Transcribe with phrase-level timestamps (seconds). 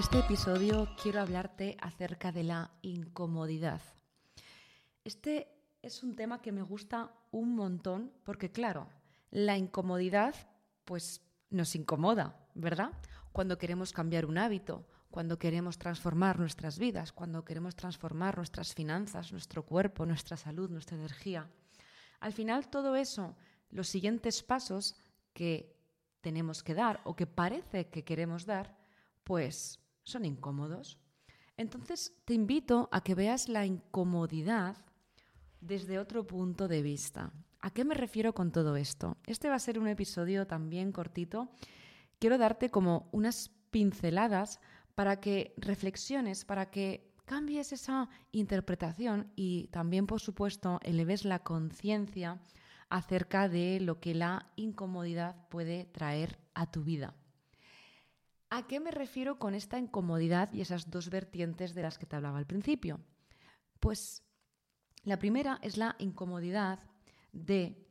[0.00, 3.82] este episodio quiero hablarte acerca de la incomodidad.
[5.04, 5.46] Este
[5.82, 8.88] es un tema que me gusta un montón porque, claro,
[9.30, 10.34] la incomodidad
[10.86, 11.20] pues
[11.50, 12.92] nos incomoda, ¿verdad?
[13.32, 19.32] Cuando queremos cambiar un hábito, cuando queremos transformar nuestras vidas, cuando queremos transformar nuestras finanzas,
[19.32, 21.46] nuestro cuerpo, nuestra salud, nuestra energía.
[22.20, 23.36] Al final todo eso,
[23.68, 24.96] los siguientes pasos
[25.34, 25.76] que
[26.22, 28.78] tenemos que dar o que parece que queremos dar,
[29.24, 29.78] pues
[30.10, 30.98] son incómodos.
[31.56, 34.76] Entonces te invito a que veas la incomodidad
[35.60, 37.32] desde otro punto de vista.
[37.60, 39.18] ¿A qué me refiero con todo esto?
[39.26, 41.50] Este va a ser un episodio también cortito.
[42.18, 44.60] Quiero darte como unas pinceladas
[44.94, 52.40] para que reflexiones, para que cambies esa interpretación y también, por supuesto, eleves la conciencia
[52.88, 57.14] acerca de lo que la incomodidad puede traer a tu vida.
[58.50, 62.16] ¿A qué me refiero con esta incomodidad y esas dos vertientes de las que te
[62.16, 63.00] hablaba al principio?
[63.78, 64.24] Pues
[65.04, 66.80] la primera es la incomodidad
[67.32, 67.86] de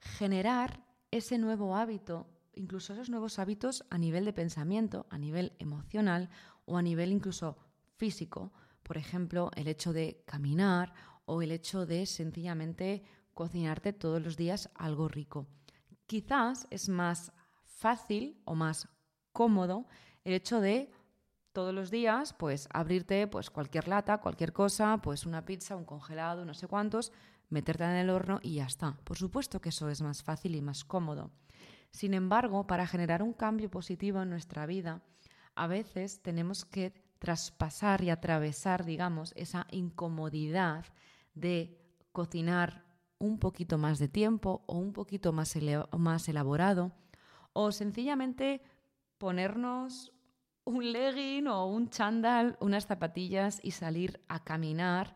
[0.00, 6.30] generar ese nuevo hábito, incluso esos nuevos hábitos a nivel de pensamiento, a nivel emocional
[6.64, 7.58] o a nivel incluso
[7.96, 8.52] físico.
[8.84, 10.94] Por ejemplo, el hecho de caminar
[11.24, 13.02] o el hecho de sencillamente
[13.34, 15.48] cocinarte todos los días algo rico.
[16.06, 17.32] Quizás es más
[17.82, 18.88] fácil o más
[19.32, 19.86] cómodo
[20.24, 20.90] el hecho de
[21.52, 26.44] todos los días pues abrirte pues cualquier lata, cualquier cosa, pues una pizza, un congelado,
[26.44, 27.12] no sé cuántos,
[27.50, 28.96] meterte en el horno y ya está.
[29.04, 31.30] Por supuesto que eso es más fácil y más cómodo.
[31.90, 35.02] Sin embargo, para generar un cambio positivo en nuestra vida,
[35.54, 40.86] a veces tenemos que traspasar y atravesar, digamos, esa incomodidad
[41.34, 41.78] de
[42.12, 42.84] cocinar
[43.18, 45.54] un poquito más de tiempo o un poquito más,
[45.98, 46.92] más elaborado
[47.52, 48.62] o sencillamente
[49.18, 50.12] ponernos
[50.64, 55.14] un legging o un chándal, unas zapatillas y salir a caminar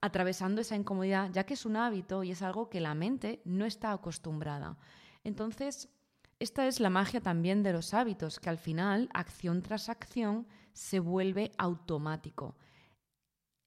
[0.00, 3.64] atravesando esa incomodidad, ya que es un hábito y es algo que la mente no
[3.64, 4.76] está acostumbrada.
[5.24, 5.88] Entonces,
[6.38, 11.00] esta es la magia también de los hábitos, que al final, acción tras acción, se
[11.00, 12.56] vuelve automático.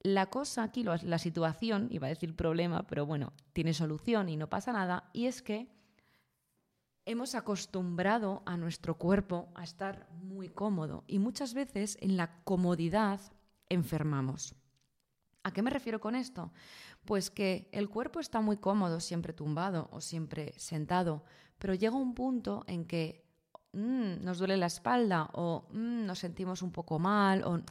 [0.04, 4.50] La cosa aquí, la situación, iba a decir problema, pero bueno, tiene solución y no
[4.50, 5.68] pasa nada, y es que
[7.12, 13.20] hemos acostumbrado a nuestro cuerpo a estar muy cómodo y muchas veces en la comodidad
[13.70, 14.56] enfermamos.
[15.44, 16.52] ¿A qué me refiero con esto?
[17.04, 21.24] Pues que el cuerpo está muy cómodo siempre tumbado o siempre sentado,
[21.58, 23.26] pero llega un punto en que
[23.74, 27.62] mm, nos duele la espalda o mm, nos sentimos un poco mal o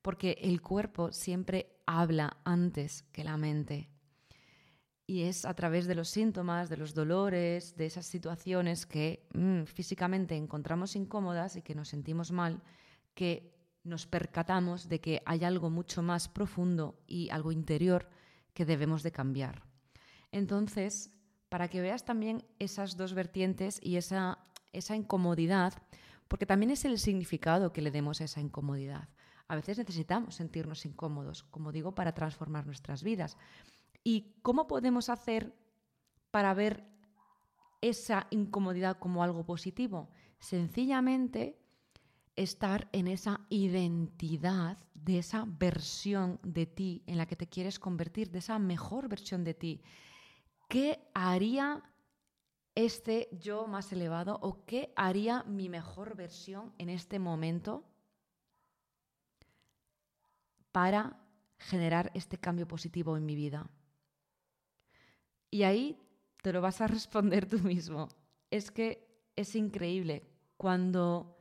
[0.00, 3.90] porque el cuerpo siempre habla antes que la mente.
[5.06, 9.64] Y es a través de los síntomas, de los dolores, de esas situaciones que mm,
[9.64, 12.60] físicamente encontramos incómodas y que nos sentimos mal,
[13.14, 18.08] que nos percatamos de que hay algo mucho más profundo y algo interior
[18.52, 19.62] que debemos de cambiar.
[20.32, 21.10] Entonces,
[21.48, 24.38] para que veas también esas dos vertientes y esa,
[24.72, 25.74] esa incomodidad,
[26.26, 29.08] porque también es el significado que le demos a esa incomodidad.
[29.48, 33.36] A veces necesitamos sentirnos incómodos, como digo, para transformar nuestras vidas.
[34.08, 35.52] ¿Y cómo podemos hacer
[36.30, 36.86] para ver
[37.80, 40.10] esa incomodidad como algo positivo?
[40.38, 41.58] Sencillamente
[42.36, 48.30] estar en esa identidad de esa versión de ti en la que te quieres convertir,
[48.30, 49.82] de esa mejor versión de ti.
[50.68, 51.82] ¿Qué haría
[52.76, 57.82] este yo más elevado o qué haría mi mejor versión en este momento
[60.70, 61.20] para
[61.58, 63.68] generar este cambio positivo en mi vida?
[65.50, 65.98] Y ahí
[66.42, 68.08] te lo vas a responder tú mismo.
[68.50, 70.22] Es que es increíble
[70.56, 71.36] cuando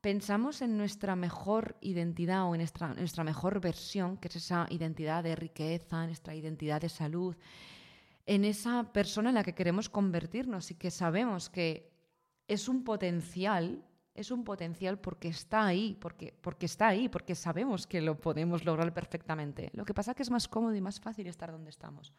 [0.00, 5.24] pensamos en nuestra mejor identidad o en nuestra, nuestra, mejor versión, que es esa identidad
[5.24, 7.36] de riqueza, nuestra identidad de salud,
[8.24, 11.90] en esa persona en la que queremos convertirnos y que sabemos que
[12.46, 13.84] es un potencial
[14.18, 18.64] es un potencial porque está ahí, porque, porque está ahí, porque sabemos que lo podemos
[18.64, 19.70] lograr perfectamente.
[19.74, 22.12] Lo que pasa es que es más cómodo y más fácil estar donde estamos.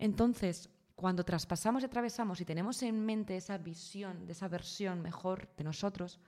[0.00, 5.54] Entonces, cuando traspasamos y atravesamos y tenemos en mente esa visión, de esa versión mejor
[5.58, 6.18] de nosotros,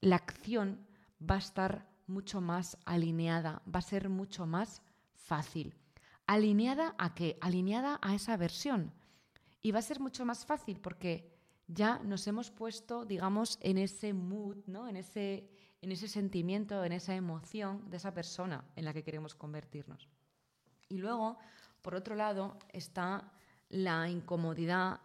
[0.00, 0.86] la acción
[1.20, 4.82] va a estar mucho más alineada, va a ser mucho más
[5.14, 5.74] fácil.
[6.26, 7.36] ¿Alineada a qué?
[7.42, 8.94] Alineada a esa versión.
[9.60, 11.30] Y va a ser mucho más fácil porque
[11.68, 14.88] ya nos hemos puesto, digamos, en ese mood, ¿no?
[14.88, 15.50] en, ese,
[15.82, 20.08] en ese sentimiento, en esa emoción de esa persona en la que queremos convertirnos.
[20.92, 21.38] Y luego,
[21.80, 23.32] por otro lado, está
[23.70, 25.00] la incomodidad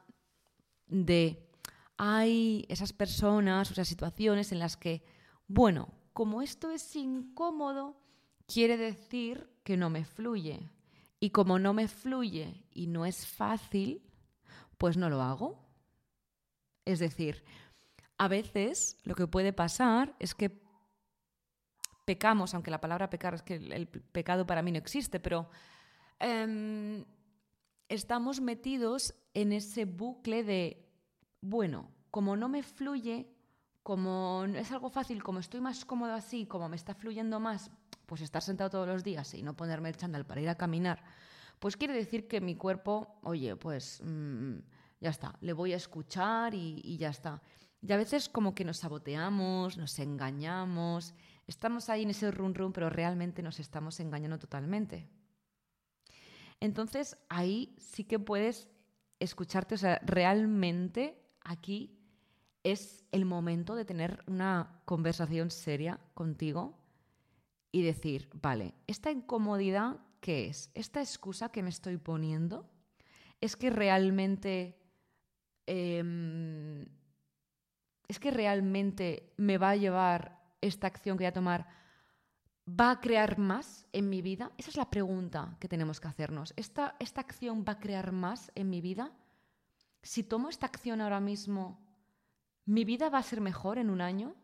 [0.86, 1.50] de
[1.96, 5.02] hay esas personas, esas situaciones en las que,
[5.48, 7.96] bueno, como esto es incómodo,
[8.46, 10.70] quiere decir que no me fluye.
[11.22, 14.04] Y como no me fluye y no es fácil,
[14.78, 15.58] pues no lo hago.
[16.84, 17.46] Es decir,
[18.18, 20.62] a veces lo que puede pasar es que
[22.04, 25.50] pecamos, aunque la palabra pecar es que el pecado para mí no existe, pero
[26.20, 27.06] em,
[27.90, 30.90] estamos metidos en ese bucle de,
[31.42, 33.30] bueno, como no me fluye,
[33.84, 37.72] como es algo fácil, como estoy más cómodo así, como me está fluyendo más,
[38.06, 41.04] pues estar sentado todos los días y no ponerme el chándal para ir a caminar,
[41.60, 44.58] pues quiere decir que mi cuerpo, oye, pues mm,
[45.00, 47.42] ya está, le voy a escuchar y, y ya está.
[47.82, 51.14] Y a veces como que nos saboteamos, nos engañamos,
[51.46, 55.08] estamos ahí en ese run run, pero realmente nos estamos engañando totalmente.
[56.60, 58.68] Entonces ahí sí que puedes
[59.20, 61.98] escucharte, o sea, realmente aquí
[62.64, 66.78] es el momento de tener una conversación seria contigo
[67.72, 70.72] y decir, vale, esta incomodidad, ¿qué es?
[70.74, 72.70] ¿Esta excusa que me estoy poniendo?
[73.42, 74.80] ¿Es que realmente...
[75.66, 76.86] Em,
[78.08, 81.68] ¿Es que realmente me va a llevar esta acción que voy a tomar
[82.68, 84.52] ¿Va a crear más en mi vida?
[84.58, 86.54] Esa es la pregunta que tenemos que hacernos.
[86.58, 89.14] ¿Esta, ¿Esta acción va a crear más en mi vida?
[90.04, 91.80] Si tomo esta acción ahora mismo,
[92.66, 94.36] ¿mi vida va a ser mejor en un año?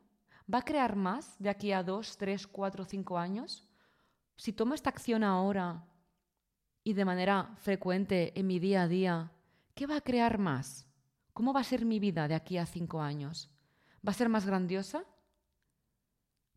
[0.52, 3.68] ¿Va a crear más de aquí a dos, tres, cuatro, cinco años?
[4.38, 5.86] Si tomo esta acción ahora
[6.82, 9.32] y de manera frecuente en mi día a día,
[9.76, 10.88] ¿qué va a crear más?
[11.34, 13.50] ¿Cómo va a ser mi vida de aquí a cinco años?
[14.06, 15.04] ¿Va a ser más grandiosa?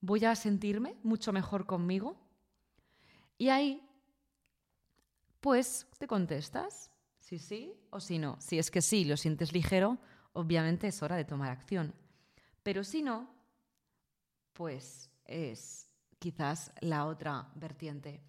[0.06, 2.16] Voy a sentirme mucho mejor conmigo.
[3.36, 3.82] Y ahí,
[5.40, 8.36] pues, te contestas si sí o si no.
[8.40, 9.98] Si es que sí, lo sientes ligero,
[10.32, 11.92] obviamente es hora de tomar acción.
[12.62, 13.28] Pero si no,
[14.52, 18.22] pues es quizás la otra vertiente.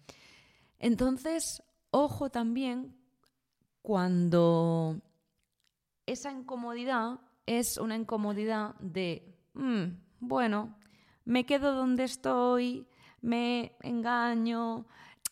[0.78, 2.96] Entonces, ojo también
[3.82, 5.00] cuando
[6.06, 9.84] esa incomodidad es una incomodidad de, mm,
[10.20, 10.77] bueno,
[11.28, 12.88] me quedo donde estoy,
[13.20, 14.86] me engaño,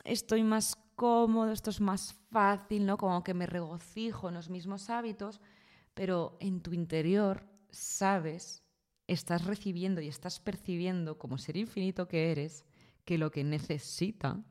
[0.04, 2.98] estoy más cómodo, esto es más fácil, ¿no?
[2.98, 5.40] Como que me regocijo en los mismos hábitos,
[5.94, 8.62] pero en tu interior sabes,
[9.06, 12.66] estás recibiendo y estás percibiendo como ser infinito que eres,
[13.06, 14.44] que lo que necesita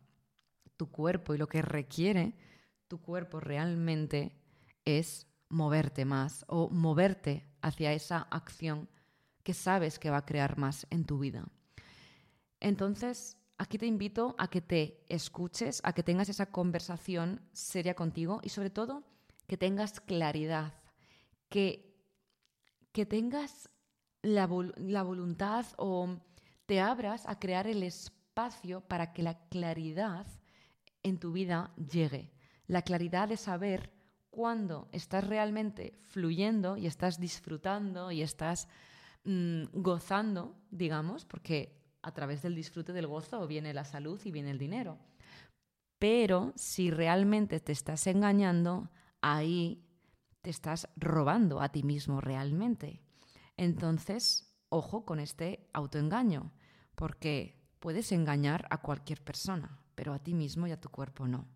[0.77, 2.33] tu cuerpo y lo que requiere
[2.87, 4.35] tu cuerpo realmente
[4.83, 8.89] es moverte más o moverte hacia esa acción
[9.45, 11.47] que sabes que va a crear más en tu vida.
[12.59, 18.41] Entonces, aquí te invito a que te escuches, a que tengas esa conversación seria contigo
[18.41, 19.03] y sobre todo
[19.45, 20.73] que tengas claridad,
[21.47, 21.95] que,
[22.91, 23.69] que tengas
[24.23, 26.17] la, la voluntad o
[26.65, 30.25] te abras a crear el espacio para que la claridad
[31.03, 32.31] en tu vida llegue.
[32.65, 33.93] La claridad de saber
[34.31, 38.67] cuándo estás realmente fluyendo y estás disfrutando y estás
[39.25, 44.51] Mm, gozando, digamos, porque a través del disfrute del gozo viene la salud y viene
[44.51, 44.99] el dinero.
[45.97, 48.91] Pero si realmente te estás engañando,
[49.21, 49.83] ahí
[50.43, 53.01] te estás robando a ti mismo realmente.
[53.57, 56.51] Entonces, ojo con este autoengaño,
[56.93, 61.47] porque puedes engañar a cualquier persona, pero a ti mismo y a tu cuerpo no.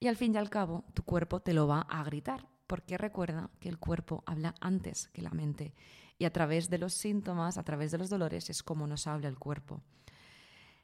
[0.00, 3.50] Y al fin y al cabo, tu cuerpo te lo va a gritar, porque recuerda
[3.60, 5.74] que el cuerpo habla antes que la mente
[6.18, 9.28] y a través de los síntomas, a través de los dolores, es como nos habla
[9.28, 9.82] el cuerpo.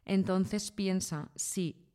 [0.04, 1.86] Entonces piensa si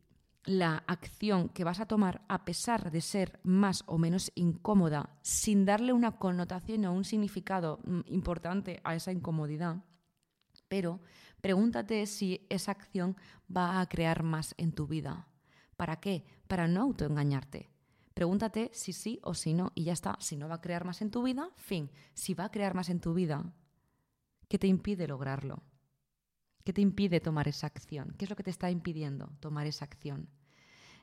[0.46, 5.65] la acción que vas a tomar, a pesar de ser más o menos incómoda, sin
[5.65, 9.84] darle una connotación o un significado mm, importante a esa incomodidad,
[10.68, 11.01] pero
[11.42, 13.18] pregúntate si esa acción
[13.56, 15.27] va a crear más en tu vida.
[15.75, 16.25] ¿Para qué?
[16.48, 17.75] Para no autoengañarte.
[18.15, 20.15] Pregúntate si sí o si no y ya está.
[20.22, 21.91] Si no va a crear más en tu vida, fin.
[22.13, 23.43] Si va a crear más en tu vida,
[24.48, 25.62] ¿qué te impide lograrlo?
[26.63, 28.15] ¿Qué te impide tomar esa acción?
[28.17, 30.29] ¿Qué es lo que te está impidiendo tomar esa acción?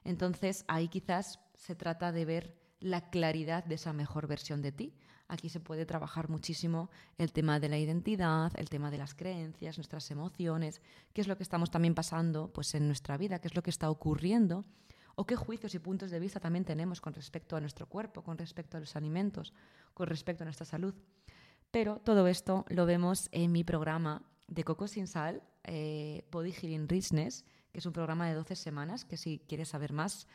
[0.05, 4.97] Entonces ahí quizás se trata de ver la claridad de esa mejor versión de ti.
[5.29, 9.77] Aquí se puede trabajar muchísimo el tema de la identidad, el tema de las creencias,
[9.77, 10.81] nuestras emociones,
[11.13, 13.71] qué es lo que estamos también pasando pues, en nuestra vida, qué es lo que
[13.71, 14.65] está ocurriendo
[15.15, 18.39] o qué juicios y puntos de vista también tenemos con respecto a nuestro cuerpo, con
[18.39, 19.53] respecto a los alimentos,
[19.95, 20.95] con respecto a nuestra salud.
[21.71, 26.89] Pero todo esto lo vemos en mi programa de Coco sin Sal, eh, Body Healing
[26.89, 30.27] Richness, que es un programa de 12 semanas, que si quieres saber más,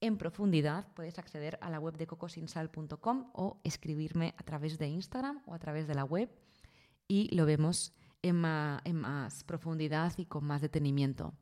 [0.00, 5.42] en profundidad, puedes acceder a la web de cocosinsal.com o escribirme a través de Instagram
[5.46, 6.30] o a través de la web
[7.08, 11.34] y lo vemos en más, profundidad y con más detenimiento.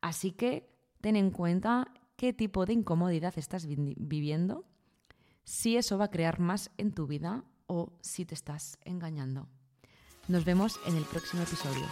[0.00, 4.64] Así que ten en cuenta qué tipo de incomodidad estás viviendo,
[5.44, 9.48] si eso va a crear más en tu vida o si te estás engañando.
[10.26, 11.86] Nos vemos en el próximo episodio.